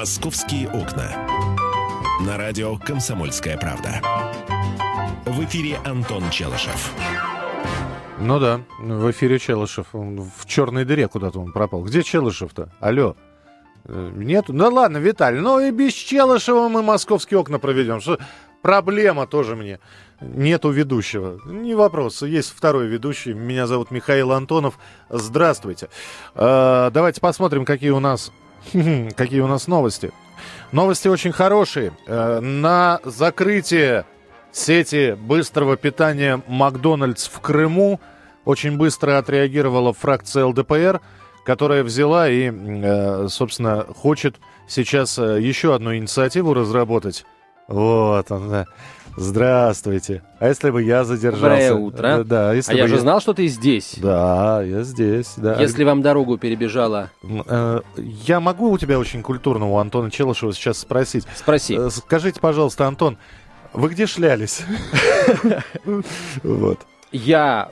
[0.00, 1.12] «Московские окна».
[2.24, 4.00] На радио «Комсомольская правда».
[5.26, 6.94] В эфире Антон Челышев.
[8.18, 9.88] Ну да, в эфире Челышев.
[9.94, 11.82] Он в черной дыре куда-то он пропал.
[11.82, 12.70] Где Челышев-то?
[12.80, 13.14] Алло.
[13.84, 14.54] Э, Нету?
[14.54, 18.00] Ну ладно, Виталий, ну и без Челышева мы московские окна проведем.
[18.00, 18.18] Что
[18.62, 19.80] проблема тоже мне.
[20.22, 21.38] Нету ведущего.
[21.44, 22.22] Не вопрос.
[22.22, 23.34] Есть второй ведущий.
[23.34, 24.78] Меня зовут Михаил Антонов.
[25.10, 25.90] Здравствуйте.
[26.34, 28.32] Э, давайте посмотрим, какие у нас
[29.16, 30.12] какие у нас новости.
[30.72, 31.92] Новости очень хорошие.
[32.06, 34.04] Э, на закрытие
[34.52, 38.00] сети быстрого питания Макдональдс в Крыму
[38.44, 41.00] очень быстро отреагировала фракция ЛДПР,
[41.44, 44.36] которая взяла и, э, собственно, хочет
[44.68, 47.24] сейчас э, еще одну инициативу разработать.
[47.68, 48.66] Вот он, да.
[49.20, 50.22] Здравствуйте.
[50.38, 51.68] А если бы я задержался?
[51.68, 52.24] Доброе утро.
[52.24, 53.96] Да, если а я бы же знал, что ты здесь.
[53.98, 55.60] Да, я здесь, да.
[55.60, 60.78] Если вам дорогу перебежала, э, Я могу у тебя очень культурно у Антона Челышева сейчас
[60.78, 61.26] спросить.
[61.36, 61.76] спроси.
[61.78, 63.18] Э, Скажите, пожалуйста, Антон,
[63.74, 64.62] вы где шлялись?
[66.42, 66.80] Вот.
[67.12, 67.70] Я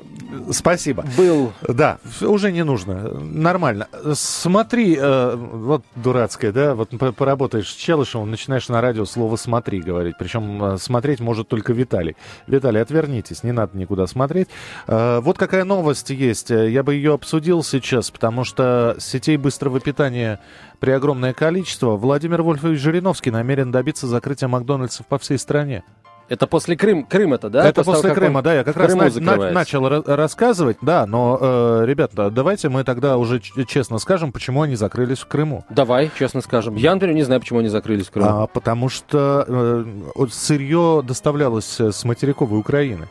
[0.51, 1.05] Спасибо.
[1.17, 1.53] был...
[1.67, 3.09] Да, уже не нужно.
[3.21, 3.87] Нормально.
[4.15, 10.17] Смотри, э, вот дурацкое, да, вот поработаешь с Челышевым, начинаешь на радио слово «смотри» говорить.
[10.19, 12.17] Причем э, смотреть может только Виталий.
[12.49, 14.49] Виталий, отвернитесь, не надо никуда смотреть.
[14.89, 16.51] Э, Вот какая новость есть.
[16.51, 20.41] Э, Я бы ее обсудил сейчас, потому что сетей быстрого питания
[20.81, 21.97] при огромное количество.
[21.97, 25.85] Владимир Вольфович Жириновский намерен добиться закрытия Макдональдсов по всей стране.
[26.29, 27.67] Это после Крым, Крыма-то, да?
[27.69, 30.15] Это после как Крыма, он да, я как в раз Крыму на- на- начал ра-
[30.15, 35.27] рассказывать, да, но, э, ребята, давайте мы тогда уже честно скажем, почему они закрылись в
[35.27, 35.65] Крыму.
[35.71, 36.77] Давай, честно скажем.
[36.77, 38.29] Я, например, не знаю, почему они закрылись в Крыму.
[38.29, 39.85] А, потому что э,
[40.31, 43.09] сырье доставлялось с материковой Украины.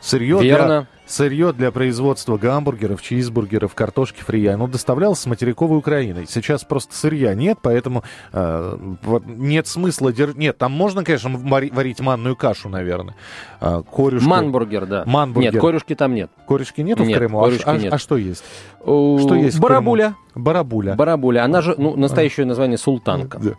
[0.00, 0.86] Сырье для, Верно.
[1.06, 6.26] сырье для производства гамбургеров, чизбургеров, картошки фри, оно доставлялось с материковой Украины.
[6.28, 8.78] Сейчас просто сырья нет, поэтому э,
[9.26, 10.12] нет смысла...
[10.12, 13.16] дер- Нет, там можно, конечно, вари- варить манную кашу, наверное.
[13.60, 14.28] А, корюшку.
[14.28, 15.04] Манбургер, да.
[15.06, 15.52] Манбургер.
[15.52, 16.30] Нет, корюшки там нет.
[16.46, 17.40] Корешки нету Нет, в Крыму?
[17.40, 17.92] А корешки а, нет.
[17.92, 18.44] а что есть?
[18.80, 20.14] Что есть Барабуля.
[20.34, 20.94] Барабуля.
[20.94, 21.44] Барабуля.
[21.44, 23.38] Она же, ну, настоящее название Султанка.
[23.38, 23.50] Да.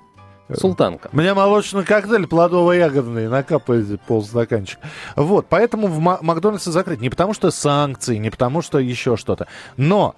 [0.55, 1.09] Султанка.
[1.11, 4.81] Мне молочный коктейль плодово-ягодный, накапайте полстаканчика.
[5.15, 7.01] Вот, поэтому в Ма- Макдональдсе закрыть.
[7.01, 9.47] Не потому что санкции, не потому что еще что-то.
[9.75, 10.15] Но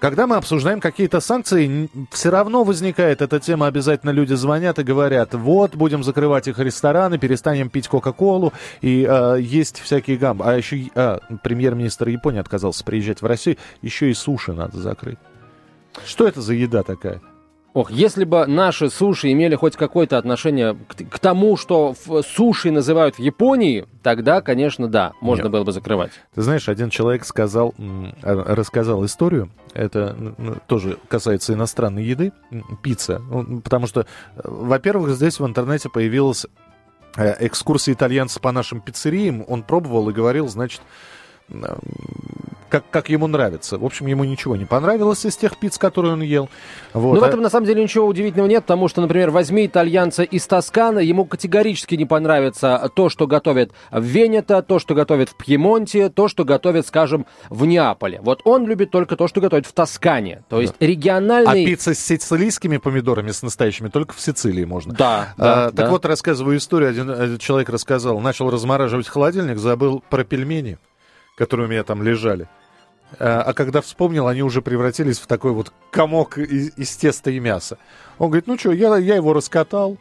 [0.00, 5.34] когда мы обсуждаем какие-то санкции, все равно возникает эта тема, обязательно люди звонят и говорят,
[5.34, 10.44] вот, будем закрывать их рестораны, перестанем пить Кока-Колу и э, есть всякие гамбы.
[10.46, 15.18] А еще и- а, премьер-министр Японии отказался приезжать в Россию, еще и суши надо закрыть.
[16.06, 17.20] Что это за еда такая?
[17.72, 21.94] Ох, если бы наши суши имели хоть какое-то отношение к, к тому, что
[22.26, 25.52] суши называют в Японии, тогда, конечно, да, можно Нет.
[25.52, 26.10] было бы закрывать.
[26.34, 30.34] Ты знаешь, один человек сказал, э, рассказал историю, это
[30.66, 32.32] тоже касается иностранной еды,
[32.82, 33.22] пицца.
[33.62, 34.04] Потому что, э,
[34.42, 36.46] во-первых, здесь в интернете появилась
[37.16, 39.44] э, экскурсия итальянца по нашим пиццериям.
[39.46, 40.80] Он пробовал и говорил, значит,
[42.68, 43.78] как, как ему нравится.
[43.78, 46.48] В общем, ему ничего не понравилось из тех пиц, которые он ел.
[46.92, 47.14] Вот.
[47.14, 50.22] Но в А- этом на самом деле ничего удивительного нет, потому что, например, возьми итальянца
[50.22, 55.34] из Тосканы, ему категорически не понравится то, что готовят в Венето, то, что готовят в
[55.34, 58.20] Пьемонте, то, что готовят, скажем, в Неаполе.
[58.22, 60.44] Вот он любит только то, что готовят в Тоскане.
[60.48, 61.66] То есть А региональный...
[61.66, 64.94] пицца с сицилийскими помидорами, с настоящими, только в Сицилии можно.
[64.94, 65.90] Да, А, да, так да.
[65.90, 66.90] вот, рассказываю историю.
[66.90, 70.78] Один, один человек рассказал, начал размораживать холодильник, забыл про пельмени,
[71.40, 72.48] которые у меня там лежали.
[73.18, 77.40] А, а когда вспомнил, они уже превратились в такой вот комок из, из теста и
[77.40, 77.78] мяса.
[78.18, 79.96] Он говорит, ну что, я, я его раскатал,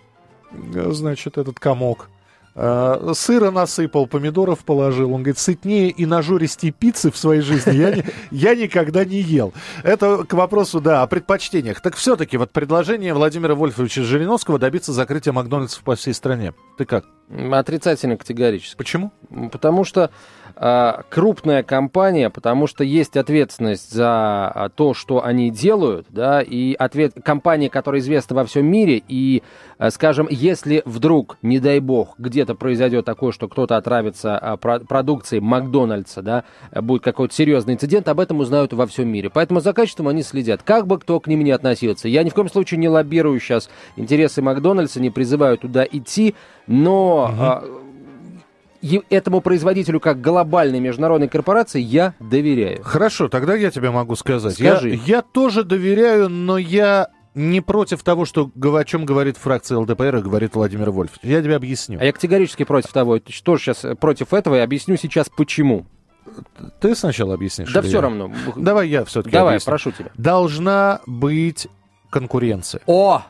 [0.52, 2.10] э, значит, этот комок.
[2.56, 5.14] А, Сыра насыпал, помидоров положил.
[5.14, 9.54] Он говорит, сытнее и нажористей пиццы в своей жизни я, не- я никогда не ел.
[9.84, 11.80] Это к вопросу, да, о предпочтениях.
[11.80, 16.54] Так все-таки вот предложение Владимира Вольфовича Жириновского добиться закрытия Макдональдсов по всей стране.
[16.78, 17.06] Ты как?
[17.50, 18.76] Отрицательно категорически.
[18.76, 19.14] Почему?
[19.54, 20.12] Потому что
[21.10, 27.14] крупная компания, потому что есть ответственность за а, то, что они делают, да, и ответ
[27.24, 29.44] компания, которая известна во всем мире, и,
[29.78, 35.42] а, скажем, если вдруг, не дай бог, где-то произойдет такое, что кто-то отравится про- продукцией
[35.42, 39.30] Макдональдса, да, будет какой-то серьезный инцидент, об этом узнают во всем мире.
[39.30, 40.64] Поэтому за качеством они следят.
[40.64, 42.08] Как бы кто к ним ни относился.
[42.08, 46.36] Я ни в коем случае не лоббирую сейчас интересы Макдональдса, не призываю туда идти,
[46.68, 47.32] но
[47.64, 47.89] е-
[49.10, 52.84] этому производителю как глобальной международной корпорации я доверяю.
[52.84, 54.54] Хорошо, тогда я тебе могу сказать.
[54.54, 54.90] Скажи.
[54.90, 60.18] Я, я тоже доверяю, но я не против того, что, о чем говорит фракция ЛДПР
[60.18, 61.20] и говорит Владимир Вольфович.
[61.24, 62.00] Я тебе объясню.
[62.00, 63.20] А я категорически против того.
[63.28, 64.56] Что сейчас против этого?
[64.56, 65.86] И объясню сейчас почему.
[66.80, 67.72] Ты сначала объяснишь?
[67.72, 68.02] Да все я?
[68.02, 68.32] равно.
[68.56, 69.72] Давай я все-таки Давай, объясню.
[69.72, 70.12] прошу тебя.
[70.16, 71.68] Должна быть
[72.10, 72.82] конкуренция.
[72.86, 73.24] О!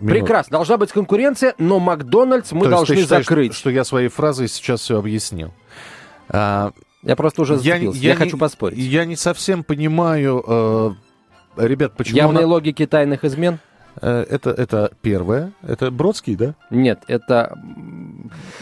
[0.00, 0.20] Минуту.
[0.20, 0.52] Прекрасно.
[0.52, 3.54] Должна быть конкуренция, но Макдональдс мы То должны ты считаешь, закрыть.
[3.54, 5.52] Что, я своей фразой сейчас все объяснил.
[6.28, 6.72] А,
[7.02, 8.00] Я просто уже зацепился.
[8.00, 8.78] Я, не- хочу поспорить.
[8.78, 10.90] Я не совсем понимаю, э,
[11.56, 12.16] ребят, почему...
[12.16, 13.58] Явные на- логики тайных измен?
[14.00, 15.52] э, это, это первое.
[15.62, 16.54] Это Бродский, да?
[16.70, 17.56] Нет, это...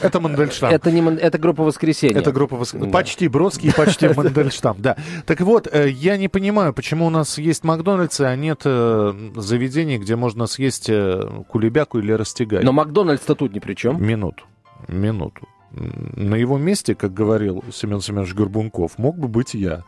[0.00, 0.70] Это Мандельштам.
[0.72, 2.18] Это, не, это группа воскресенья.
[2.18, 2.88] Это группа воск- Да.
[2.90, 4.96] почти Бродский почти Мандельштам, да.
[5.26, 9.98] Так вот, э, я не понимаю, почему у нас есть Макдональдсы, а нет э, заведений,
[9.98, 12.62] где можно съесть э, кулебяку или растягай.
[12.64, 14.02] Но Макдональдс-то тут ни при чем.
[14.02, 14.44] Минуту,
[14.88, 15.46] минуту.
[15.72, 19.82] На его месте, как говорил Семен Семенович Горбунков, мог бы быть я.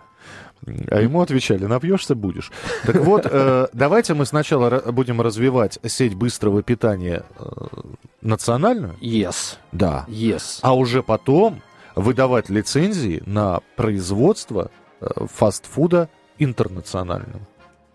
[0.90, 2.50] А ему отвечали, напьешься будешь.
[2.84, 7.44] Так вот, э, давайте мы сначала будем развивать сеть быстрого питания э,
[8.20, 8.94] национальную.
[9.00, 9.56] Yes.
[9.72, 10.04] Да.
[10.08, 10.58] Yes.
[10.62, 11.62] а уже потом
[11.94, 14.70] выдавать лицензии на производство
[15.00, 16.08] э, фастфуда
[16.38, 17.46] интернационального.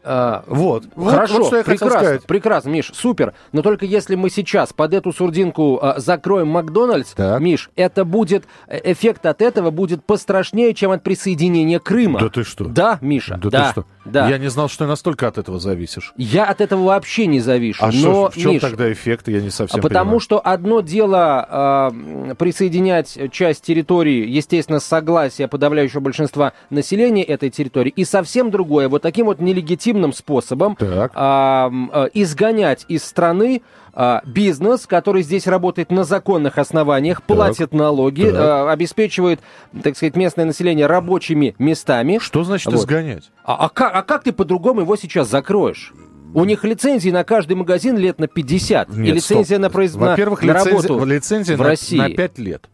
[0.05, 0.83] А, Вот.
[0.95, 2.23] Вот- Хорошо, вот что я хотел прекрасно, сказать.
[2.25, 3.33] прекрасно, Миш, супер.
[3.51, 7.39] Но только если мы сейчас под эту сурдинку а, закроем Макдональдс, Так.
[7.41, 12.19] Миш, это будет э, эффект от этого будет пострашнее, чем от присоединения Крыма.
[12.19, 12.65] Да ты что?
[12.65, 13.37] Да, Миша.
[13.41, 13.85] Да, Да, ты что?
[14.05, 14.27] да.
[14.29, 16.13] Я не знал, что ты настолько от этого зависишь.
[16.17, 17.83] Я от этого вообще не завишу.
[17.83, 19.27] А но, что, в чем Миш, тогда эффект?
[19.29, 20.19] Я не совсем а потому понимаю.
[20.19, 27.93] что одно дело м, присоединять часть территории, естественно, с согласия подавляющего большинства населения этой территории,
[27.95, 31.11] и совсем другое, вот таким вот нелегитимным способом Так.
[31.15, 31.69] а,
[32.13, 33.61] изгонять из страны
[33.93, 38.35] а, бизнес, который здесь работает на законных основаниях, платит налоги, Так.
[38.35, 39.39] а, обеспечивает,
[39.83, 42.17] так сказать, местное население рабочими местами.
[42.19, 42.81] Что значит Вот.
[42.81, 43.29] изгонять?
[43.43, 45.93] А, а как, а как ты по-другому его сейчас закроешь?
[46.33, 48.89] У них лицензии на каждый магазин лет на 50.
[48.89, 49.59] и Нет, лицензия стоп.
[49.61, 49.93] на, произ...
[49.93, 51.97] на- Во-первых, на лицензия, работу лицензия в на, России.
[51.97, 52.69] на 5 лет.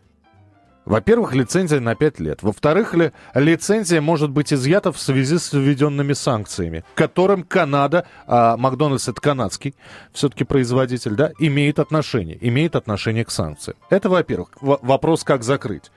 [0.90, 2.42] Во-первых, лицензия на 5 лет.
[2.42, 9.08] Во-вторых, ли, лицензия может быть изъята в связи с введенными санкциями, которым Канада, а Макдональдс
[9.08, 9.76] это канадский
[10.14, 13.78] все-таки производитель, да, имеет отношение, имеет отношение к санкциям.
[13.92, 14.50] Это, во-первых.
[14.62, 15.92] Во- вопрос, как закрыть.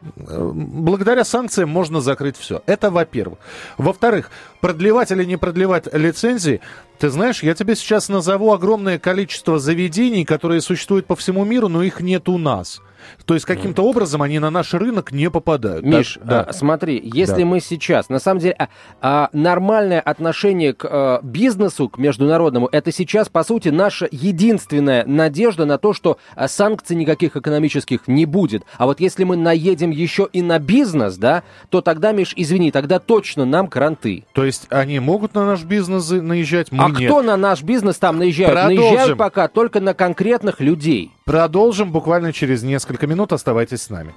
[0.00, 2.62] Благодаря санкциям можно закрыть все.
[2.64, 3.40] Это во-первых.
[3.76, 4.30] Во-вторых,
[4.60, 6.60] продлевать или не продлевать лицензии,
[6.98, 11.82] ты знаешь, я тебе сейчас назову огромное количество заведений, которые существуют по всему миру, но
[11.82, 12.80] их нет у нас.
[13.26, 15.84] То есть каким-то образом они на наш рынок не попадают.
[15.84, 16.40] Миш, Так, да.
[16.42, 17.46] а, смотри, если Да.
[17.46, 18.68] мы сейчас, на самом деле, а,
[19.00, 25.64] а, нормальное отношение к а, бизнесу, к международному, это сейчас, по сути, наша единственная надежда
[25.64, 28.64] на то, что а, санкций никаких экономических не будет.
[28.76, 32.98] А вот если мы наедем еще и на бизнес, да, то тогда, Миш, извини, тогда
[32.98, 34.24] точно нам кранты.
[34.32, 37.10] То есть они могут на наш бизнес наезжать, мы а нет.
[37.10, 38.52] кто на наш бизнес там наезжает?
[38.52, 38.76] Продолжим.
[38.76, 41.12] Наезжают пока только на конкретных людей.
[41.24, 43.32] Продолжим буквально через несколько минут.
[43.32, 44.14] Оставайтесь с нами.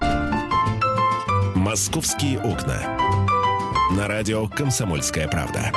[1.56, 2.80] «Московские окна».
[3.98, 5.72] На радио «Комсомольская правда».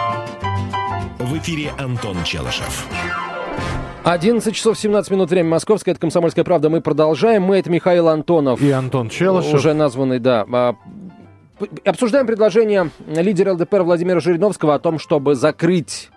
[1.18, 2.86] В эфире Антон Челышев.
[4.04, 6.68] 11 часов 17 минут, время московское, это «Комсомольская правда».
[6.68, 7.42] Мы продолжаем.
[7.42, 8.60] Мы, это Михаил Антонов.
[8.60, 9.54] И Антон Челышев.
[9.54, 10.46] Уже названный, да.
[10.52, 10.74] А,
[11.84, 16.10] Обсуждаем предложение лидера ЛДПР Владимира Жириновского о том, чтобы закрыть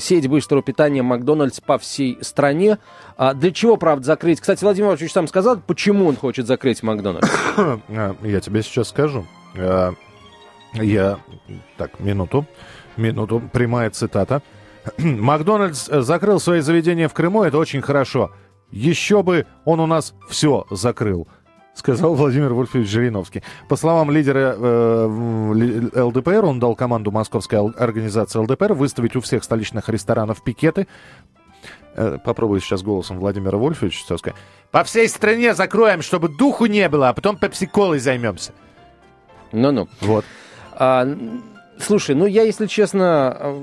[0.00, 2.78] сеть быстрого питания Макдональдс по всей стране.
[3.16, 4.40] А для чего, правда, закрыть?
[4.40, 7.28] Кстати, Владимир Владимирович сам сказал, почему он хочет закрыть Макдональдс.
[7.56, 9.26] А, Я тебе сейчас скажу.
[9.56, 9.92] А,
[10.74, 11.18] Я...
[11.76, 12.46] Так, минуту.
[12.96, 13.42] Минуту.
[13.52, 14.42] Прямая цитата.
[14.98, 17.42] Макдональдс э, закрыл свои заведения в Крыму.
[17.44, 18.32] Это очень хорошо.
[18.70, 21.28] Еще бы он у нас все закрыл.
[21.74, 23.42] Сказал Владимир Вольфович Жириновский.
[23.68, 29.88] По словам лидера э, ЛДПР, он дал команду московской организации ЛДПР выставить у всех столичных
[29.88, 30.86] ресторанов пикеты.
[31.94, 34.36] Э, попробую сейчас голосом Владимира Вольфовича сказать.
[34.70, 38.52] По всей стране закроем, чтобы духу не было, а потом пепси-колой займемся.
[39.52, 39.88] Ну-ну.
[40.00, 40.24] Вот.
[40.72, 41.06] А,
[41.78, 43.56] слушай, ну я, если честно,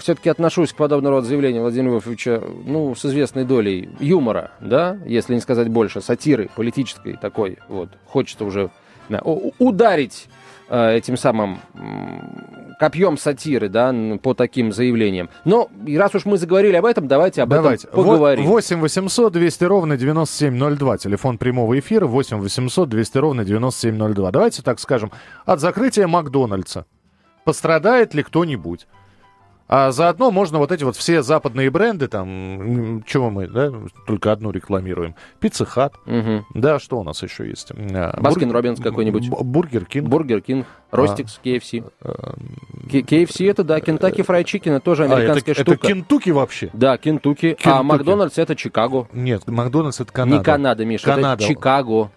[0.00, 5.34] все-таки отношусь к подобного рода заявлениям Владимира Вольфовича, ну, с известной долей юмора, да, если
[5.34, 7.90] не сказать больше, сатиры политической такой, вот.
[8.06, 8.70] Хочется уже
[9.08, 10.28] да, ударить
[10.68, 11.60] э, этим самым
[12.78, 15.28] копьем сатиры, да, по таким заявлениям.
[15.44, 17.86] Но и раз уж мы заговорили об этом, давайте об Давайте.
[17.88, 18.46] этом поговорим.
[18.46, 20.98] 8 800 200 ровно 9702.
[20.98, 24.30] Телефон прямого эфира 8 800 200 ровно 9702.
[24.30, 25.12] Давайте так скажем.
[25.44, 26.86] От закрытия Макдональдса
[27.50, 28.86] пострадает ли кто-нибудь?
[29.66, 33.72] А заодно можно вот эти вот все западные бренды, там, чего мы, да,
[34.06, 35.14] только одну рекламируем.
[35.40, 36.44] Пицца Хат, Мгм.
[36.54, 37.72] да, что у нас еще есть?
[37.72, 39.28] А, Баскин Бур- Робинс какой-нибудь.
[39.30, 40.08] Бургер Кинг.
[40.08, 40.66] Бургер Кинг.
[40.90, 41.84] Ростикс, KFC.
[42.00, 45.86] К- KFC это, да, Fried Chicken, это тоже А, это, американская это штука.
[45.88, 46.70] Кентукки вообще?
[46.72, 47.56] Да, Кентукки.
[47.64, 47.82] А.
[47.82, 49.08] Макдональдс это Чикаго.
[49.12, 50.38] Нет, Макдональдс это Канада.
[50.38, 52.10] Не Канада, Миша, это Чикаго.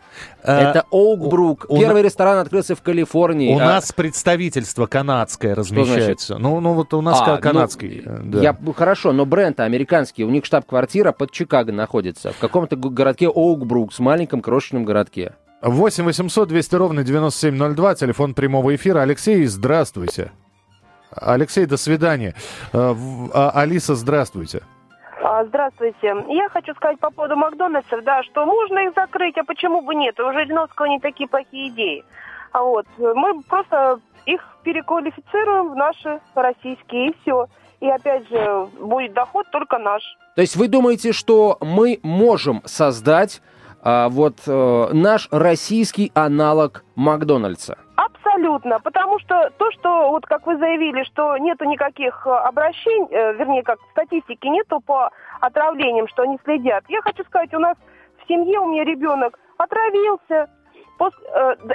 [0.43, 1.67] Э, это Оукбрук.
[1.69, 3.53] Первый ресторан открылся в Калифорнии.
[3.53, 6.37] У А- нас представительство канадское размещается.
[6.37, 8.03] Ну, ну вот у нас А, ну, канадский.
[8.05, 8.41] э.
[8.41, 13.93] Я, хорошо, но бренд американский, у них штаб-квартира под Чикаго находится, в каком-то городке Оукбрук,
[13.93, 15.33] с маленьком крошечном городке.
[15.63, 19.00] 8 800 200 ровно 9702, телефон прямого эфира.
[19.01, 20.32] Алексей, здравствуйте.
[21.15, 22.36] Алексей, до свидания.
[22.74, 24.62] В- а, Алиса, здравствуйте.
[25.24, 26.13] А, Здравствуйте.
[26.27, 30.20] Я хочу сказать по поводу Макдональдсов, да, что можно их закрыть, а почему бы нет?
[30.20, 32.03] У Жириновского не такие плохие идеи.
[32.51, 37.48] А вот мы просто их переквалифицируем в наши российские, и все.
[37.79, 40.01] И опять же, будет доход только наш.
[40.36, 43.41] То есть вы думаете, что мы можем создать
[43.83, 47.77] а, вот э, наш российский аналог Макдональдса?
[47.95, 53.33] Абсолютно, потому что то, что, вот как вы заявили, что нету никаких э, обращений, э,
[53.33, 55.11] вернее, как статистики нету по
[55.41, 56.85] отравлениям, что они следят.
[56.87, 57.75] Я хочу сказать, у нас
[58.23, 60.47] в семье у меня ребенок отравился,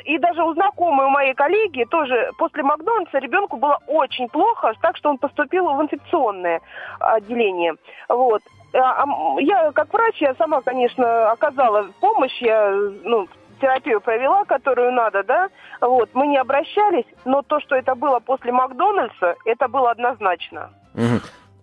[0.05, 4.97] и даже у знакомой, у моей коллеги, тоже после Макдональдса ребенку было очень плохо, так
[4.97, 6.63] что он поступил в инфекционное
[7.01, 7.75] отделение.
[8.09, 8.41] Вот.
[8.75, 12.71] А, а Я, как врач, я сама, конечно, оказала помощь, я,
[13.05, 13.29] ну,
[13.61, 15.49] терапию провела, которую надо, да,
[15.81, 20.71] вот, мы не обращались, но то, что это было после Макдональдса, это было однозначно.
[20.95, 21.21] Мгм.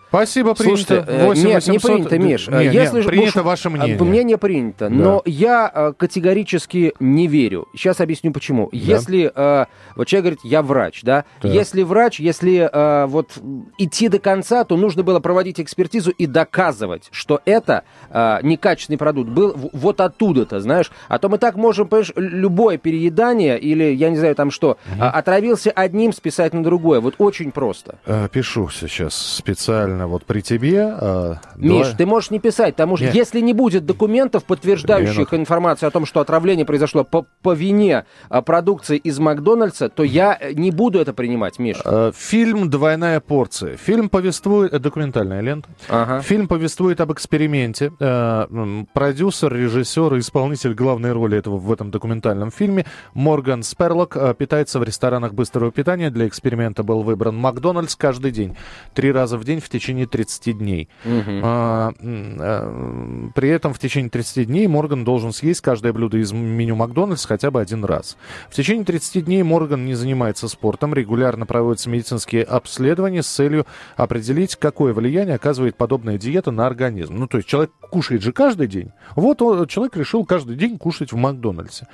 [0.10, 0.78] Спасибо, принято.
[0.78, 1.92] Слушайте, э, 8 нет, не 800.
[1.92, 2.48] принято, Миш.
[2.48, 3.98] Не, не, Если же принято уж- ваше мнение.
[4.02, 7.68] Мнение принято, но я э, категорически не верю.
[7.76, 8.70] Сейчас объясню почему.
[8.72, 11.52] Если э, вот человек говорит, я врач, да, Так.
[11.52, 13.32] если врач, если э, вот
[13.78, 19.30] идти до конца, то нужно было проводить экспертизу и доказывать, что это э, некачественный продукт
[19.30, 20.92] был вот оттуда-то, знаешь.
[21.08, 25.10] А то мы так можем, понимаешь, любое переедание или я не знаю там что, а,
[25.12, 27.00] отравился одним, списать на другое.
[27.02, 27.98] Вот очень просто.
[28.06, 30.96] Э, Пишу сейчас специально вот при тебе.
[31.00, 31.96] э, Миш, давай.
[31.96, 33.16] ты можешь не писать, потому что Нет.
[33.16, 35.36] если не будет документов, подтверждающих Минуту.
[35.38, 40.38] информацию о том, что отравление произошло по, по вине а, продукции из Макдональдса, то я
[40.40, 41.78] э, не буду это принимать, Миш.
[41.86, 43.78] Э, Фильм «Двойная порция».
[43.78, 44.74] Фильм повествует...
[44.74, 45.70] э, Документальная лента.
[45.90, 46.22] Ага.
[46.22, 47.92] Фильм повествует об эксперименте.
[48.00, 48.46] Э,
[48.94, 54.84] Продюсер, режиссер и исполнитель главной роли этого в этом документальном фильме Морган Сперлок питается в
[54.84, 56.10] ресторанах быстрого питания.
[56.10, 58.56] Для эксперимента был выбран Макдональдс каждый день.
[58.94, 60.90] Три раза в день в течение 30 дней.
[61.04, 61.42] Мгм.
[61.44, 66.76] А, э, При этом в течение 30 дней Морган должен съесть каждое блюдо из меню
[66.76, 68.18] Макдональдс хотя бы один раз.
[68.50, 73.66] В течение 30 дней Морган не занимается спортом, регулярно проводятся медицинские обследования с целью
[73.98, 77.16] определить, какое влияние оказывает подобная диета на организм.
[77.18, 78.92] Ну, то есть человек кушает же каждый день.
[79.16, 81.88] Вот он- человек решил каждый день кушать в Макдональдсе.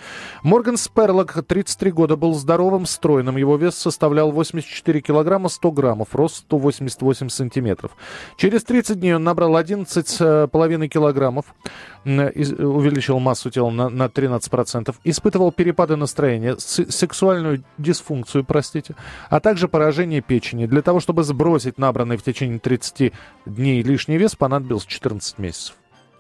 [0.44, 3.38] Морган Сперлок, 33 года, был здоровым, стройным.
[3.38, 7.81] Его вес составлял 84 килограмма 100 граммов, рост 188 сантиметров.
[8.38, 11.46] Через 30 дней он набрал 11,5 килограммов,
[12.06, 18.96] м, из- увеличил массу тела на, на 13%, испытывал перепады настроения, сексуальную дисфункцию, простите,
[19.30, 20.66] а также поражение печени.
[20.66, 23.14] Для того, чтобы сбросить набранный в течение 30
[23.46, 25.76] дней лишний вес, понадобилось 14 месяцев.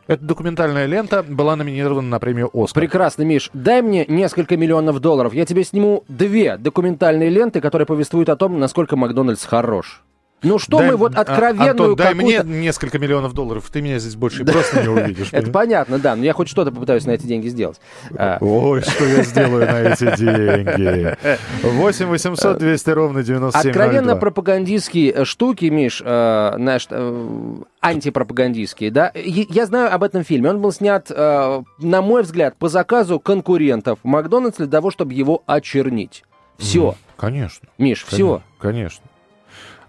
[0.07, 2.81] Эта документальная лента была номинирована на премию «Оскар».
[2.81, 3.49] Прекрасно, Миш.
[3.53, 5.33] Дай мне несколько миллионов долларов.
[5.33, 10.03] Я тебе сниму две документальные ленты, которые повествуют о том, насколько Макдональдс хорош.
[10.43, 13.99] Ну что Дай- мы вот а, откровенную Антон, дай мне несколько миллионов долларов, ты меня
[13.99, 15.29] здесь больше просто не увидишь.
[15.31, 17.79] Это понятно, да, но я хоть что-то попытаюсь на эти деньги сделать.
[18.17, 21.17] А, Ой, что я сделаю на эти деньги.
[21.63, 23.69] 8 800 200 ровно 9702.
[23.69, 29.11] Откровенно пропагандистские э, штуки, Миш, э, знаешь, э, антипропагандистские, да.
[29.13, 30.49] Я знаю об этом фильме.
[30.49, 36.23] Он был снят, на мой взгляд, по заказу конкурентов Макдональдс для того, чтобы его очернить.
[36.57, 37.67] Все, Конечно.
[37.77, 38.41] Миш, все.
[38.59, 39.03] Конечно.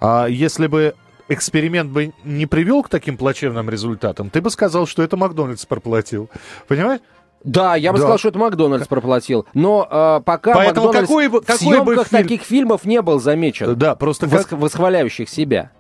[0.02, 0.94] А если бы
[1.28, 6.28] эксперимент бы не привел к таким плачевным результатам, ты бы сказал, что это Макдональдс проплатил.
[6.68, 7.00] Понимаешь?
[7.44, 8.02] Да, я бы Да.
[8.04, 9.47] сказал, что это Макдональдс проплатил.
[9.54, 13.00] Но э, пока Поэтому Макдональдс какой бы- в какой бы съемках фильм- таких фильмов не
[13.02, 13.76] был замечен.
[13.76, 14.59] Да, просто Восх- как...
[14.59, 15.71] Восхваляющих себя.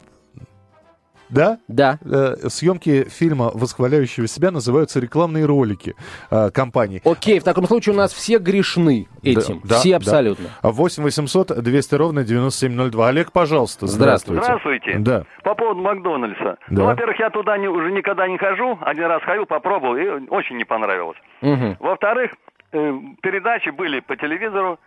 [1.32, 1.58] Да?
[1.68, 1.98] Да.
[2.04, 5.94] Э, Съемки фильма, восхваляющего себя, называются рекламные ролики
[6.30, 7.00] э, компании.
[7.04, 9.60] Окей, в таком случае у нас все грешны этим.
[9.64, 10.46] Да, все да, абсолютно.
[10.62, 10.70] да.
[10.70, 13.08] 8 800 200 ровно 9702.
[13.08, 14.42] Олег, пожалуйста, Здравствуйте.
[14.42, 14.98] здравствуйте.
[14.98, 15.24] Да.
[15.42, 16.42] По поводу Макдональдса.
[16.44, 16.56] Да.
[16.68, 18.78] Ну, во-первых, я туда не- уже никогда не хожу.
[18.82, 21.16] Один раз ходил, попробовал, и очень не понравилось.
[21.40, 21.76] Мгм.
[21.80, 22.32] Во-вторых,
[22.72, 24.78] э, передачи были по телевизору,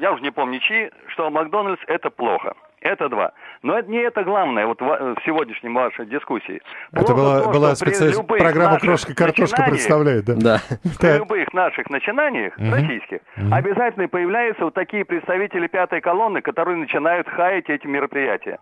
[0.00, 2.54] я уже не помню чьи, что Макдональдс это плохо.
[2.82, 3.32] Это два.
[3.62, 6.60] Но это не это главное вот в, в сегодняшнем вашей дискуссии.
[6.92, 10.34] Это была, то, была специальная программа «Крошка-картошка» представляет, да?
[10.34, 10.58] Да.
[11.00, 12.72] При любых наших начинаниях, Мгм.
[12.74, 13.54] российских, Мгм.
[13.54, 18.58] обязательно появляются вот такие представители пятой колонны, которые начинают хаять эти мероприятия.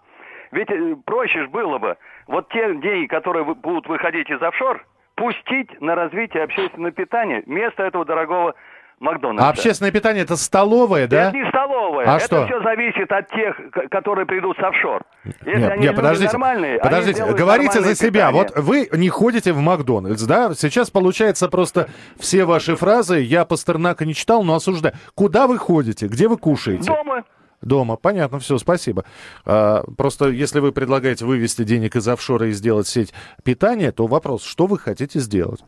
[0.52, 1.96] Ведь э, проще ж было бы
[2.26, 4.84] вот те деньги, которые будут выходить из офшор,
[5.14, 8.54] пустить на развитие общественного питания вместо этого дорогого
[9.00, 9.46] Макдональдса.
[9.46, 11.28] А общественное питание это столовая, да?
[11.28, 12.06] Это не столовая.
[12.06, 12.46] А это что?
[12.46, 13.56] все зависит от тех,
[13.90, 15.02] которые придут с офшор.
[15.24, 18.28] Если Нет, они нет, подождите, нормальные, они подождите, сделают говорите за себя.
[18.28, 18.42] питание.
[18.42, 20.52] Вот вы не ходите в Макдональдс, да?
[20.54, 21.88] Сейчас получается просто
[22.18, 23.20] все ваши фразы.
[23.20, 24.94] Я Пастернака не читал, но осуждаю.
[25.14, 26.06] Куда вы ходите?
[26.06, 26.84] Где вы кушаете?
[26.84, 27.24] Дома.
[27.62, 27.96] Дома.
[27.96, 29.04] Понятно, все, спасибо.
[29.44, 33.12] А, просто если вы предлагаете вывести денег из офшора и сделать сеть
[33.44, 35.60] питания, то вопрос, что вы хотите сделать?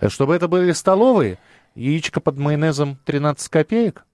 [0.00, 1.38] Э, Чтобы это были столовые?
[1.74, 4.04] Яичко под майонезом 13 копеек?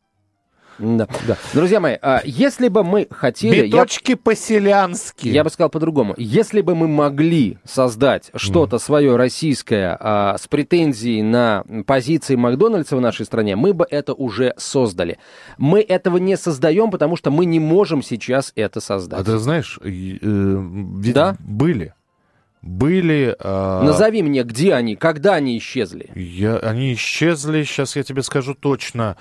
[0.80, 1.06] Да.
[1.28, 1.37] Да.
[1.52, 3.58] Друзья мои, а, если бы мы хотели...
[3.58, 5.28] я- Биточки по-селянски.
[5.28, 6.14] Я бы сказал по-другому.
[6.16, 13.00] Если бы мы могли создать что-то свое российское а, с претензией на позиции Макдональдса в
[13.00, 15.18] нашей стране, мы бы это уже создали.
[15.58, 19.25] Мы этого не создаем, потому что мы не можем сейчас это А создать.
[19.25, 21.37] ты знаешь, э, ведь Да?
[21.38, 21.94] были.
[22.66, 23.37] Были...
[23.40, 26.09] а, Назови мне, где они, когда они исчезли.
[26.14, 29.16] я- они исчезли, сейчас я тебе скажу точно.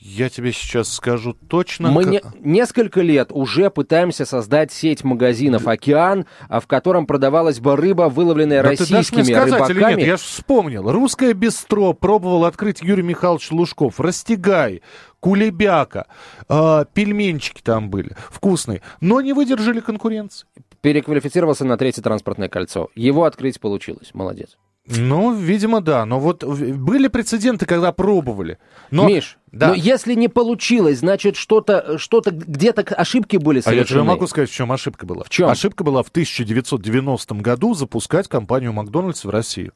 [0.00, 1.90] Я тебе сейчас скажу точно.
[1.90, 7.74] Мы не- несколько лет уже пытаемся создать сеть магазинов «Океан», а, в котором продавалась бы
[7.76, 9.98] рыба, выловленная Да ты российскими мне сказать или рыбаками.
[10.00, 10.06] нет?
[10.06, 10.90] Я же вспомнил.
[10.90, 13.98] Русское бистро пробовал открыть Юрий Михайлович Лужков.
[13.98, 14.82] Растягай,
[15.18, 16.06] кулебяка,
[16.48, 20.46] а, пельменчики там были вкусные, но не выдержали конкуренции.
[20.80, 22.88] Переквалифицировался на третье транспортное кольцо.
[22.94, 24.10] Его открыть получилось.
[24.14, 24.56] Молодец.
[24.86, 26.06] Ну, видимо, да.
[26.06, 28.58] Но вот в- были прецеденты, когда пробовали.
[28.90, 29.68] Но, Миш, да.
[29.68, 33.86] но если не получилось, значит, что-то, что-то где-то ошибки были А я совершены.
[34.00, 35.24] тебе могу сказать, в чем ошибка была.
[35.24, 35.48] В чем?
[35.50, 39.72] Ошибка была в 1990 году запускать компанию Макдональдс в Россию.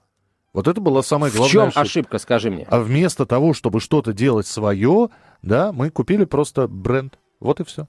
[0.54, 1.80] Вот это была самая в главная чем ошибка.
[1.80, 2.66] ошибка, скажи мне?
[2.70, 5.08] А вместо того, чтобы что-то делать свое,
[5.42, 7.18] да, мы купили просто бренд.
[7.40, 7.86] Вот и все.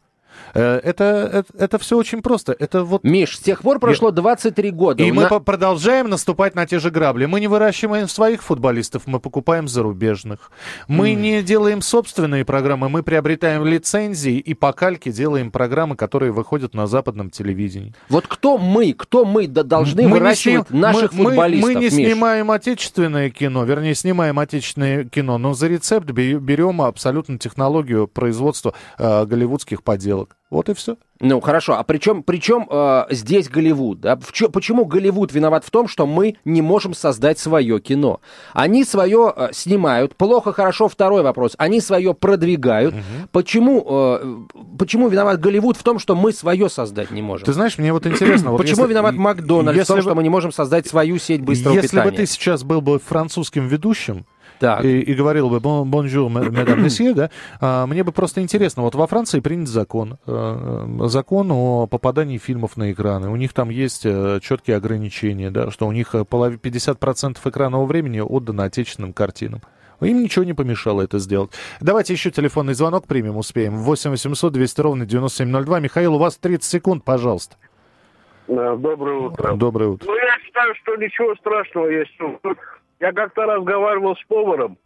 [0.54, 2.56] Это, это, все очень просто.
[2.58, 3.04] Это вот...
[3.04, 5.04] Миш, с тех пор прошло 23 года.
[5.04, 7.26] И У мы на- продолжаем наступать на те же грабли.
[7.26, 10.52] Мы не выращиваем своих футболистов, мы покупаем зарубежных.
[10.88, 16.74] Мы не делаем собственные программы, мы приобретаем лицензии и по кальке делаем программы, которые выходят
[16.74, 17.94] на западном телевидении.
[18.10, 21.86] Вот кто мы, кто мы должны не выращивать сним- наших мы- мы- футболистов, Мы, не
[21.86, 21.94] Миш?
[21.94, 28.74] снимаем отечественное кино, вернее, снимаем отечественное кино, но за рецепт бе- берем абсолютно технологию производства
[28.98, 30.23] э, голливудских поделок.
[30.50, 30.98] Вот и все.
[31.20, 34.02] Ну, хорошо, а причем, причем э, здесь Голливуд?
[34.02, 34.18] Да?
[34.18, 38.20] В чё- почему Голливуд виноват в том, что мы не можем создать свое кино?
[38.54, 41.56] Они свое э, снимают, плохо, хорошо, второй вопрос.
[41.58, 42.94] Они свое продвигают.
[43.32, 44.36] Почему, э,
[44.78, 47.46] почему виноват Голливуд в том, что мы свое создать не можем?
[47.46, 48.52] Ты знаешь, мне вот интересно...
[48.52, 51.18] вот Почему если- виноват Макдональдс в если том, бы- что мы не можем создать свою
[51.18, 52.12] сеть быстрого Если питания?
[52.12, 54.26] бы ты сейчас был бы французским ведущим,
[54.64, 54.86] Так.
[54.86, 58.96] и, и говорил бы «Bon- «Bonjour, madame monsieur», да, а, мне бы просто интересно, вот
[58.96, 63.30] во Франции принят закон, э, закон о попадании фильмов на экраны.
[63.30, 67.86] У них там есть э, четкие ограничения, да, что у них э, полов- 50% экранного
[67.86, 69.62] времени отдано отечественным картинам.
[70.00, 71.52] Им ничего не помешало это сделать.
[71.82, 73.78] Давайте еще телефонный звонок примем, успеем.
[73.80, 75.80] 8 800 200 ровно 9702.
[75.82, 77.58] Михаил, у вас 30 секунд, пожалуйста.
[78.48, 79.56] Доброе утро.
[79.56, 80.08] Доброе утро.
[80.08, 82.12] Ну, я считаю, что ничего страшного есть.
[83.04, 84.78] Я как-то разговаривал с поваром.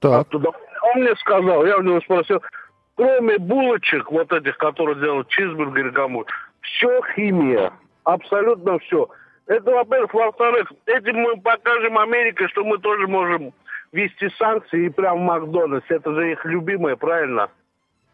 [0.00, 0.50] Так, оттуда.
[0.82, 2.42] Он мне сказал, я у него спросил,
[2.96, 6.26] кроме булочек, вот этих, которые делают чизбургеры кому,
[6.62, 7.72] все химия.
[8.02, 9.08] Абсолютно все.
[9.46, 10.12] Это, во-первых.
[10.12, 13.52] Во-вторых, этим мы покажем Америке, что мы тоже можем
[13.92, 15.86] ввести санкции и прям в Макдональдс.
[15.90, 17.50] Это же их любимое, правильно?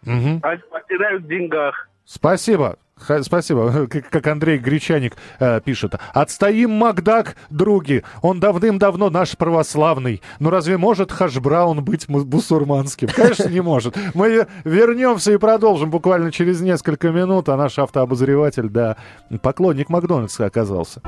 [0.04, 0.40] Мгм.
[0.42, 1.88] Они потеряют в деньгах.
[2.12, 2.76] Спасибо.
[2.96, 3.86] Ха- Спасибо.
[4.10, 5.94] Как Андрей Гречаник э, пишет.
[6.12, 8.02] Отстоим Макдак, други.
[8.20, 10.20] Он давным-давно наш православный.
[10.40, 13.08] Но разве может Хашбраун быть бусурманским?
[13.14, 13.96] Конечно, не может.
[14.14, 17.48] Мы вернемся и продолжим буквально через несколько минут.
[17.48, 18.96] А наш автообозреватель, да,
[19.40, 21.00] поклонник Макдональдса оказался.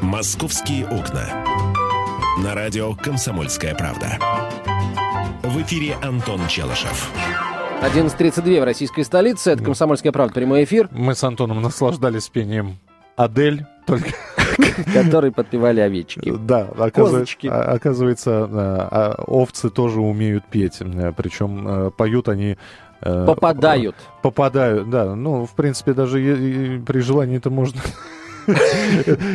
[0.00, 1.24] «Московские окна».
[2.42, 4.18] На радио «Комсомольская правда».
[5.42, 7.10] В эфире Антон Челышев.
[7.82, 9.52] 11.32 в российской столице.
[9.52, 10.34] Это «Комсомольская правда».
[10.34, 12.76] Прямой эфир, Мы с Антоном наслаждались пением
[13.16, 14.10] Адель, только
[14.92, 16.30] который подпевали овечки.
[16.38, 20.76] Да, оказывается, а- оказывается, а, овцы тоже умеют петь.
[20.80, 22.58] Э, Причем э, поют они...
[23.00, 23.96] э, Попадают.
[24.22, 25.14] Попадают, да.
[25.14, 26.18] Ну, в принципе, даже
[26.86, 27.80] при желании это можно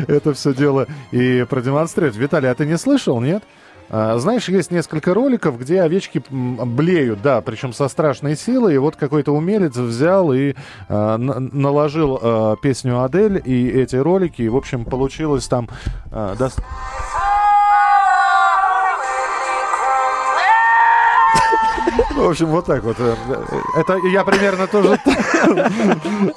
[0.07, 2.17] это все дело и продемонстрировать.
[2.17, 3.43] Виталий, а ты не слышал, нет?
[3.89, 8.75] А, знаешь, есть несколько роликов, где овечки блеют, да, причем со страшной силой.
[8.75, 10.53] И вот какой-то умелец взял и
[10.89, 14.41] н- наложил а, песню Адель и эти ролики.
[14.41, 15.69] И, в общем, получилось там...
[16.11, 16.59] а, дос-
[22.15, 22.97] В общем, вот так вот.
[22.99, 23.15] Э,
[23.77, 24.99] Это я примерно тоже...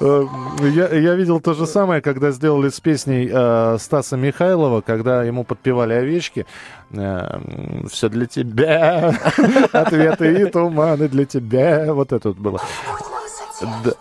[0.01, 0.25] Э,
[0.69, 5.93] я видел то же самое, когда сделали с песней э, Стаса Михайлова, когда ему подпевали
[5.93, 6.45] овечки.
[6.91, 9.13] Все для тебя.
[9.71, 11.93] Ответы и туманы для тебя.
[11.93, 12.61] Вот это вот было.
[13.61, 13.91] Да.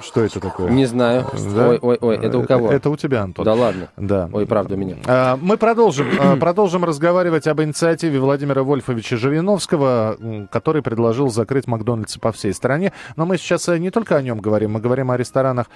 [0.00, 0.70] Что это такое?
[0.70, 1.26] Не знаю.
[1.54, 1.68] Да?
[1.68, 2.70] Ой, ой, ой, это у кого?
[2.70, 3.44] Это у тебя, Антон.
[3.44, 3.88] Да ладно.
[3.96, 4.28] Да.
[4.32, 4.96] Ой, правда, у меня.
[5.06, 10.16] А, Мы продолжим, а, продолжим разговаривать об инициативе Владимира Вольфовича Жириновского,
[10.50, 12.92] который предложил закрыть Макдональдсы по всей стране.
[13.16, 15.66] Но мы сейчас э, не только о нем говорим, мы говорим о ресторанах,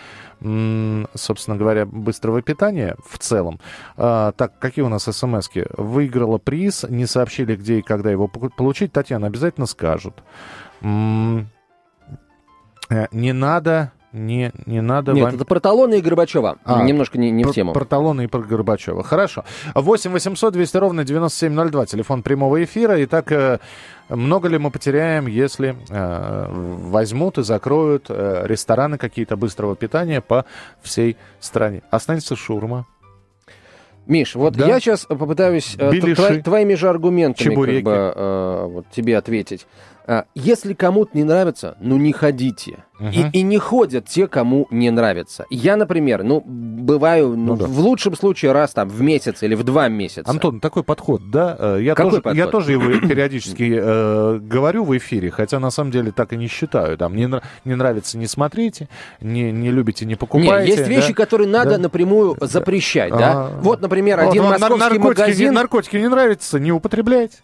[0.41, 3.61] собственно говоря, быстрого питания в целом.
[3.97, 5.67] А, Так, какие у нас смс-ки?
[5.77, 8.93] Выиграла приз, не сообщили, где и когда его получить.
[8.93, 10.23] Татьяна, обязательно скажут.
[13.13, 15.35] Не надо, не, не надо Нет, вам...
[15.37, 16.59] это про талоны и Горбачева.
[16.65, 17.73] А, Немножко не, не в Про- тему.
[17.73, 19.03] Про талоны и про Горбачева.
[19.05, 19.45] Хорошо.
[19.75, 21.87] 8 800 200 ровно 9702.
[21.87, 23.03] Телефон прямого эфира.
[23.05, 23.59] Итак, э,
[24.09, 30.45] много ли мы потеряем, если э, возьмут и закроют э, рестораны какие-то быстрого питания по
[30.83, 31.83] всей стране?
[31.91, 32.87] Останется шурма.
[34.07, 34.67] Миш, вот Да.
[34.67, 39.69] я сейчас попытаюсь э, твоими же аргументами как бы, э, вот, тебе ответить.
[40.07, 42.85] А, Если кому-то не нравится, ну не ходите.
[43.01, 43.31] И, Мгм.
[43.33, 45.47] и не ходят те, кому не нравится.
[45.49, 47.67] Я, например, ну, бываю ну, Ну да.
[47.67, 50.29] в лучшем случае раз там в месяц или в два месяца.
[50.31, 51.57] Антон, такой подход, да?
[51.59, 52.37] Э, Я, Какой тоже, подход?
[52.37, 56.47] я тоже его периодически э, говорю в эфире, хотя на самом деле так и не
[56.47, 56.99] считаю.
[56.99, 57.31] Там не,
[57.65, 58.89] не нравится, не смотрите,
[59.23, 60.71] не, не любите, не покупайте.
[60.71, 61.15] есть вещи, да?
[61.15, 61.79] которые надо Да.
[61.79, 63.33] напрямую запрещать, да?
[63.33, 63.59] А.
[63.63, 65.55] Вот, например, Вот один московский наркотики, магазин...
[65.55, 67.39] Наркотики не нравятся, не употребляйте.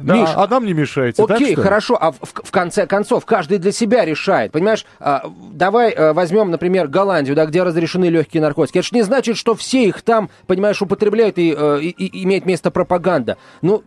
[0.00, 1.26] Да, Миш, а нам не мешайте.
[1.26, 1.54] так, Окей, ли?
[1.56, 4.84] хорошо, а в, в конце концов каждый для себя решает, понимаешь?
[5.00, 8.78] А, давай а, возьмем, например, Голландию, да, где разрешены легкие наркотики.
[8.78, 12.46] Это же не значит, что все их там, понимаешь, употребляют и, э, и- и имеет
[12.46, 13.36] место пропаганда.
[13.60, 13.82] Ну,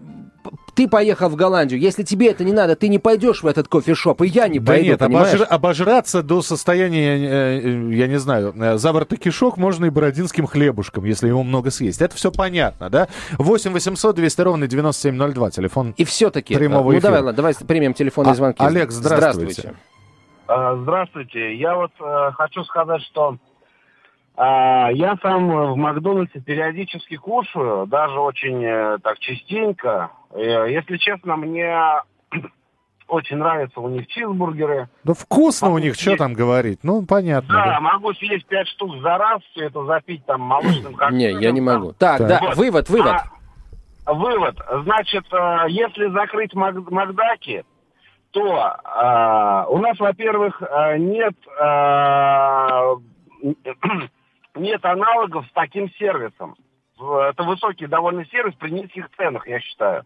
[0.74, 4.22] ты поехал в Голландию, если тебе это не надо, ты не пойдешь в этот кофешоп,
[4.24, 5.40] и я не Да пойду, нет, понимаешь?
[5.40, 10.48] обожра- обожраться до состояния, э, э, я не знаю, э, заворота кишок можно и бородинским
[10.48, 12.02] хлебушком, если его много съесть.
[12.02, 13.08] Это все понятно, да?
[13.38, 15.94] 8 800 200 ровно 9702, телефон.
[15.98, 17.02] И все-таки, Прямого ну эфира.
[17.02, 18.64] давай, ладно, давай примем телефонные А, звонки.
[18.64, 19.74] Олег, здравствуйте.
[20.48, 21.56] А, Здравствуйте.
[21.56, 23.38] Я вот э, хочу сказать, что
[24.38, 30.12] а, я сам э, в Макдональдсе периодически кушаю, даже очень э, так частенько.
[30.34, 31.74] Э, Если честно, мне
[33.08, 34.90] очень нравятся у них чизбургеры.
[35.04, 36.20] Да вкусно у А, них, что есть.
[36.20, 36.80] там говорить?
[36.84, 37.48] Ну, понятно.
[37.54, 37.80] Да, да.
[37.80, 41.38] могу съесть пять штук за раз, все это запить там молочным коктейлем.
[41.40, 41.94] Не, я не могу.
[41.94, 42.28] Так, Так.
[42.28, 42.56] да, Вот.
[42.58, 43.16] вывод, вывод.
[44.06, 44.58] А, вывод.
[44.84, 45.26] Значит,
[45.70, 47.64] если закрыть Мак- Макдаки,
[48.32, 50.62] то э, у нас, во-первых,
[50.98, 52.96] нет, э,
[54.56, 56.56] нет аналогов с таким сервисом.
[56.98, 60.04] Это высокий довольно сервис при низких ценах, я считаю.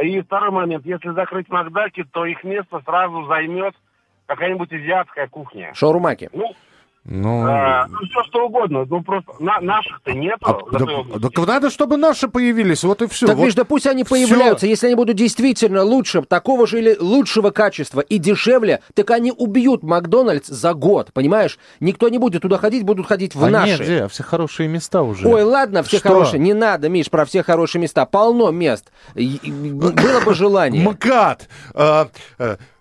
[0.00, 0.86] И второй момент.
[0.86, 3.74] Если закрыть Макдаки, то их место сразу займет
[4.26, 5.72] какая-нибудь азиатская кухня.
[5.74, 6.30] Шаурмаки.
[6.32, 6.54] Ну,
[7.06, 8.86] Ну, э, ну, все что угодно.
[8.88, 10.38] Ну, просто на- наших-то нету.
[10.40, 10.58] а,
[11.18, 13.26] да- так надо, чтобы наши появились, вот и все.
[13.26, 14.66] Так, видишь, да пусть они появляются.
[14.66, 19.82] Если они будут действительно лучше, такого же или лучшего качества и дешевле, так они убьют
[19.82, 21.58] Макдональдс за год, понимаешь?
[21.78, 23.72] Никто не будет туда ходить, будут ходить в а наши.
[23.72, 24.02] нет, где?
[24.04, 25.28] А все хорошие места уже.
[25.28, 26.08] Ой, ладно, все Что?
[26.08, 26.40] хорошие.
[26.40, 28.06] Не надо, Миш, про все хорошие места.
[28.06, 28.90] Полно мест.
[29.14, 30.82] Было бы желание.
[30.82, 31.48] МКАД,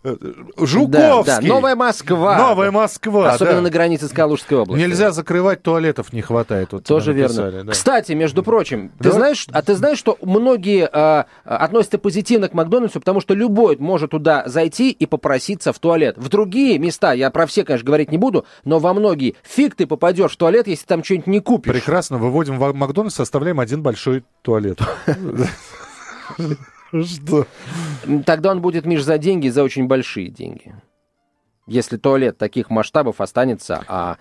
[0.03, 1.25] э, э, э, Да, Жуковский.
[1.25, 2.37] да, Новая Москва.
[2.37, 3.61] Новая Москва, Особенно да.
[3.61, 4.87] на границе с Калужской областью.
[4.87, 6.73] Нельзя закрывать, туалетов не хватает.
[6.73, 7.35] Вот Тоже тебе верно.
[7.43, 7.71] написали, да.
[7.71, 9.09] Кстати, между прочим, Да?
[9.09, 13.77] ты знаешь, а ты знаешь, что многие а, относятся позитивно к Макдональдсу, потому что любой
[13.77, 16.17] может туда зайти и попроситься в туалет.
[16.17, 19.87] В другие места, я про все, конечно, говорить не буду, но во многие фиг ты
[19.87, 21.71] попадешь в туалет, если там что-нибудь не купишь.
[21.73, 24.79] Прекрасно, выводим в Макдональдс, оставляем один большой туалет.
[27.01, 27.47] Что?
[28.25, 30.75] Тогда он будет, Миш, за деньги, за очень большие деньги.
[31.65, 34.17] Если туалет таких масштабов останется, а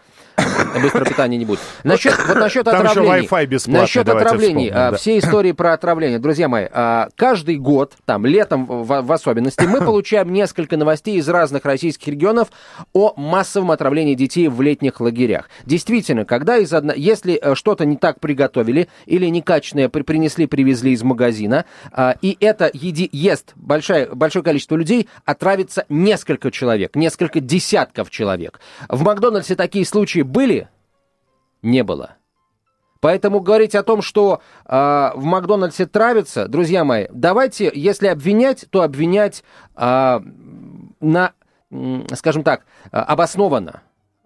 [0.80, 1.58] быстрого питания не будет.
[1.82, 3.26] Насчет, вот насчет Там еще отравлений.
[3.26, 4.66] Wi-Fi бесплатный, Насчет отравлений.
[4.68, 4.96] вспомним, а, да.
[4.96, 6.18] Все истории про отравление.
[6.20, 11.28] Друзья мои, а, каждый год, там, летом в, в особенности, мы получаем несколько новостей из
[11.28, 12.48] разных российских регионов
[12.92, 15.48] о массовом отравлении детей в летних лагерях.
[15.64, 16.92] Действительно, когда из одно...
[16.94, 22.36] если э, что-то не так приготовили или некачественное при- принесли, привезли из магазина, а, и
[22.38, 23.08] это еди...
[23.12, 28.60] ест большое, большое количество людей, отравится несколько человек, несколько десятков человек.
[28.88, 30.68] В Макдональдсе такие случаи были?
[31.62, 32.16] Не было.
[33.00, 38.82] Поэтому говорить о том, что э, в Макдональдсе травится, друзья мои, давайте, если обвинять, то
[38.82, 39.42] обвинять
[39.76, 40.20] э,
[41.00, 41.32] на,
[42.14, 43.82] скажем так, обоснованно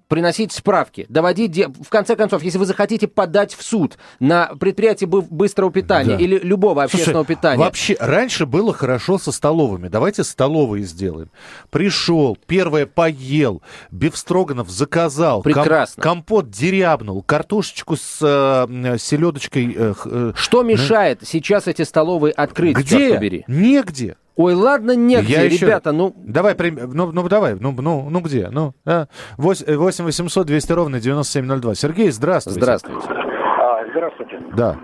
[0.08, 1.56] приносить справки, доводить...
[1.56, 6.22] В конце концов, если вы захотите подать в суд на предприятие быстрого питания да.
[6.22, 7.58] или любого общественного Слушай, питания...
[7.64, 9.88] вообще, раньше было хорошо со столовыми.
[9.88, 11.30] Давайте столовые сделаем.
[11.70, 15.42] Пришел, первое поел, бифстроганов заказал.
[15.42, 16.02] Прекрасно.
[16.02, 19.74] Ком- компот дерябнул, картошечку с э, селедочкой...
[19.76, 23.44] Э, э, Что мешает сейчас эти столовые открыть, Где?
[23.46, 24.16] Негде.
[24.36, 25.98] Ой, ладно, негде, Я ребята, еще...
[25.98, 26.12] ну...
[26.16, 28.48] Давай, ну, ну давай, ну, ну, ну где?
[28.50, 29.06] Ну, а?
[29.38, 31.74] 8 800 200 ровно 9702.
[31.74, 32.60] Сергей, здравствуйте.
[32.60, 33.08] Здравствуйте.
[33.08, 34.38] А, здравствуйте.
[34.54, 34.76] Да.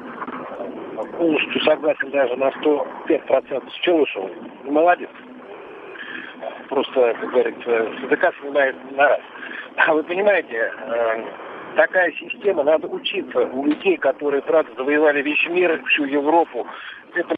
[1.19, 4.31] Полностью согласен даже на 105% с Челышевым.
[4.65, 5.11] Молодец.
[6.71, 9.21] Просто, как говорится, с языка снимает на раз.
[9.77, 11.25] А вы понимаете, э,
[11.77, 16.67] такая система, надо учиться у людей, которые, правда, завоевали весь мир, всю Европу.
[17.15, 17.35] Это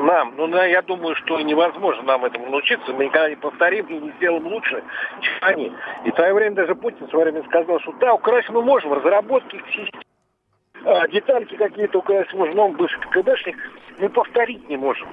[0.00, 0.34] нам.
[0.36, 2.92] Ну, я думаю, что невозможно нам этому научиться.
[2.92, 4.82] Мы никогда не повторим и не сделаем лучше,
[5.20, 5.72] чем они.
[6.04, 8.92] И в свое время даже Путин в свое время сказал, что да, украсть мы можем,
[8.92, 10.00] разработки систем,
[10.84, 13.56] а, детальки какие-то украсть можем, но он бывший КГБшник,
[13.98, 15.08] мы повторить не можем.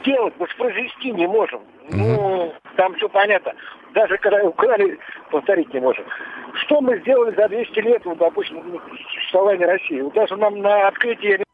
[0.00, 1.62] Сделать, воспроизвести не можем.
[1.90, 3.54] Ну, там все понятно.
[3.94, 4.98] Даже когда украли,
[5.30, 6.04] повторить не можем.
[6.54, 8.80] Что мы сделали за 200 лет, вот, допустим,
[9.12, 10.00] существования России?
[10.00, 11.44] Вот даже нам на открытии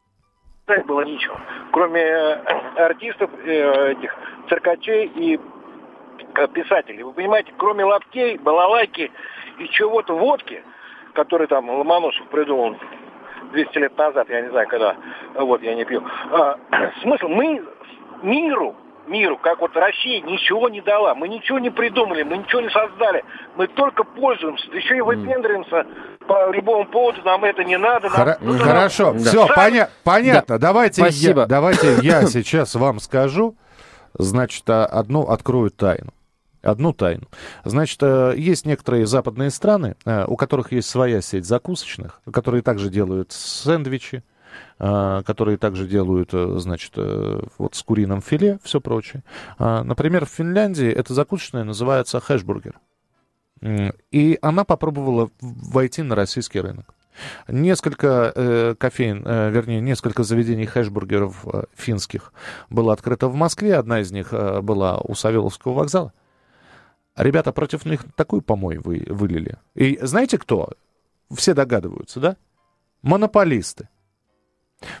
[0.69, 1.35] сказать было ничего.
[1.71, 2.35] Кроме э,
[2.77, 4.15] артистов, э, этих
[4.47, 5.39] циркачей и
[6.35, 7.01] э, писателей.
[7.03, 9.11] Вы понимаете, кроме лаптей, балалайки
[9.57, 10.63] и чего-то водки,
[11.13, 12.77] который там Ломоносов придумал
[13.51, 14.95] 200 лет назад, я не знаю когда,
[15.33, 16.03] вот я не пью.
[16.31, 16.57] А,
[17.01, 17.63] смысл, мы
[18.21, 18.75] миру
[19.09, 21.15] миру, как вот Россия ничего не дала.
[21.15, 23.23] Мы ничего не придумали, мы ничего не создали.
[23.57, 25.85] Мы только пользуемся, еще и выпендриваемся
[26.27, 28.09] по любому поводу, нам это не надо.
[28.09, 29.19] Хор- нам, ну, хорошо, нам...
[29.19, 29.53] все, да.
[29.55, 30.59] поня- понятно.
[30.59, 30.67] Да.
[30.67, 31.41] Давайте, Спасибо.
[31.41, 33.57] я, давайте я сейчас вам скажу,
[34.13, 36.13] значит, а, одну открою тайну.
[36.61, 37.27] Одну тайну.
[37.63, 42.89] Значит, э, есть некоторые западные страны, э, у которых есть своя сеть закусочных, которые также
[42.89, 44.38] делают сэндвичи, а,
[44.77, 49.23] которые также делают, э, значит, э, вот с куриным филе, все прочее.
[49.57, 52.79] А, например, в Финляндии эта закусочная называется хэшбургер.
[54.11, 56.93] И она попробовала войти на российский рынок.
[57.49, 62.31] Несколько э, кофеин, э, вернее, несколько заведений хэшбургеров э, финских
[62.69, 63.75] было открыто в Москве.
[63.75, 66.13] Одна из них э, была у Савеловского вокзала.
[67.17, 69.57] Ребята против них такую помой вы, вылили.
[69.75, 70.69] И знаете кто?
[71.29, 72.37] Все догадываются, да?
[73.01, 73.89] Монополисты.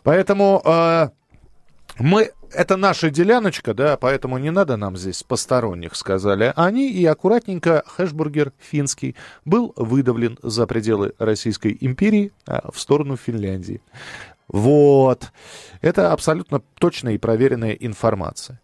[0.03, 1.09] Поэтому э,
[1.99, 7.83] мы, это наша деляночка, да, поэтому не надо нам здесь посторонних, сказали они, и аккуратненько
[7.85, 9.15] хэшбургер финский
[9.45, 13.81] был выдавлен за пределы Российской империи а, в сторону Финляндии.
[14.47, 15.31] Вот.
[15.81, 18.59] Это абсолютно точная и проверенная информация.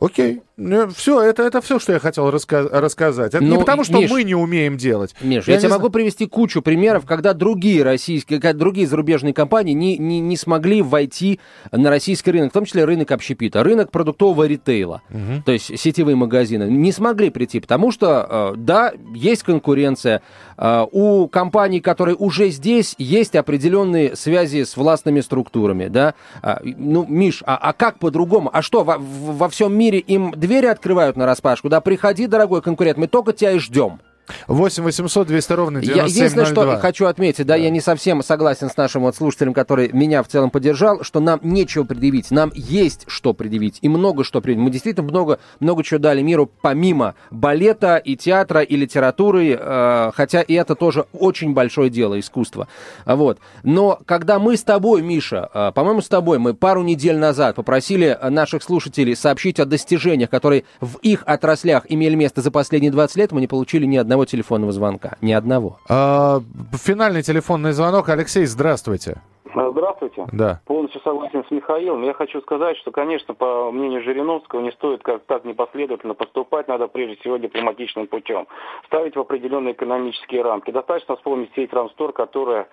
[0.00, 0.42] Окей.
[0.56, 3.34] Ну, все, это, это все, что я хотел раска- рассказать.
[3.34, 5.14] Это Но, не ну, потому, что Миш, мы не умеем делать.
[5.20, 9.74] Миш, я, я тебе могу привести кучу примеров, когда другие российские, когда другие зарубежные компании
[9.74, 11.40] не, не, не смогли войти
[11.72, 15.42] на российский рынок, в том числе рынок общепита, рынок продуктового ритейла, угу.
[15.44, 20.22] то есть сетевые магазины, не смогли прийти, потому что, э, да, есть конкуренция.
[20.56, 26.14] Э, у компаний, которые уже здесь, есть определенные связи с властными структурами, да.
[26.40, 28.48] А, ну, Миш, а, а как по-другому?
[28.52, 32.98] А что, во, во всем мире им двери открывают на распашку, да, приходи, дорогой конкурент,
[32.98, 34.00] мы только тебя и ждем.
[34.46, 36.02] 8 800 200 ровно 9702.
[36.02, 39.54] Я единственное, что хочу отметить, да, да, я не совсем согласен с нашим вот слушателем,
[39.54, 44.24] который меня в целом поддержал, что нам нечего предъявить, нам есть что предъявить, и много
[44.24, 44.64] что предъявить.
[44.64, 50.42] Мы действительно много, много чего дали миру, помимо балета и театра, и литературы, э, хотя
[50.42, 52.68] и это тоже очень большое дело, искусство.
[53.06, 53.38] Вот.
[53.62, 58.18] Но когда мы с тобой, Миша, э, по-моему, с тобой, мы пару недель назад попросили
[58.28, 63.32] наших слушателей сообщить о достижениях, которые в их отраслях имели место за последние 20 лет,
[63.32, 65.16] мы не получили ни одного одного телефонного звонка.
[65.20, 65.78] Ни одного.
[65.88, 68.08] А, финальный телефонный звонок.
[68.08, 69.20] Алексей, здравствуйте.
[69.56, 70.26] Здравствуйте.
[70.32, 70.60] Да.
[70.66, 72.02] Полностью согласен с Михаилом.
[72.02, 76.88] Я хочу сказать, что, конечно, по мнению Жириновского, не стоит как так непоследовательно поступать, надо
[76.88, 78.46] прежде всего дипломатичным путем.
[78.86, 80.70] Ставить в определенные экономические рамки.
[80.70, 82.68] Достаточно вспомнить сеть Рамстор, которая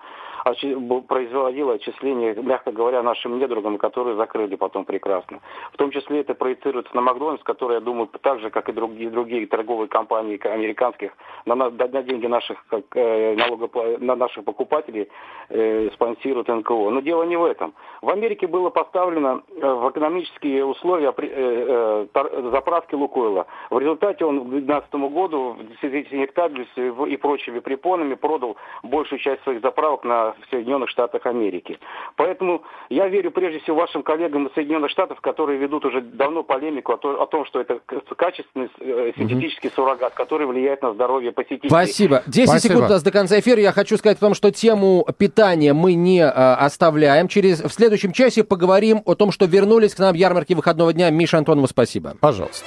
[1.08, 5.40] производила отчисления, мягко говоря, нашим недругам, которые закрыли потом прекрасно.
[5.72, 9.08] В том числе это проецируется на Макдональдс, который, я думаю, так же, как и другие,
[9.08, 11.12] другие торговые компании американских,
[11.46, 13.96] на, на, на деньги наших, как, э, налогопла...
[13.98, 15.08] на наших покупателей
[15.48, 16.90] э, спонсируют НКО ПКО.
[16.90, 17.74] Но дело не в этом.
[18.02, 23.46] В Америке было поставлено э, в экономические условия э, э, заправки Лукойла.
[23.70, 29.62] В результате он к 2012 году в Синектабелюсе и прочими препонами продал большую часть своих
[29.62, 31.78] заправок на Соединенных Штатах Америки.
[32.16, 36.92] Поэтому я верю прежде всего вашим коллегам из Соединенных Штатов, которые ведут уже давно полемику
[36.92, 37.80] о, то, о том, что это
[38.16, 38.68] качественный
[39.16, 41.70] синтетический суррогат, который влияет на здоровье посетителей.
[41.70, 42.22] Спасибо.
[42.26, 42.74] 10 Спасибо.
[42.74, 43.60] секунд у нас до конца эфира.
[43.60, 47.28] Я хочу сказать о том, что тему питания мы не а, оставляем.
[47.28, 51.10] Через, в следующем часе поговорим о том, что вернулись к нам ярмарки выходного дня.
[51.10, 52.16] Миша Антонова, спасибо.
[52.20, 52.66] Пожалуйста.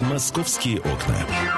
[0.00, 1.55] Московские окна.